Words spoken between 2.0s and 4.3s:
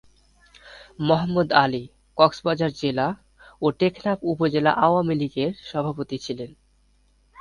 কক্সবাজার জেলা ও টেকনাফ